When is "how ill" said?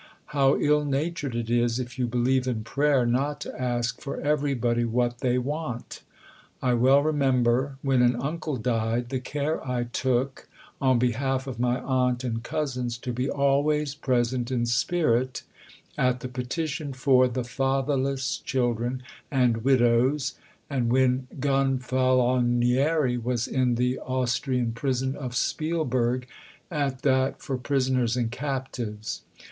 0.33-0.83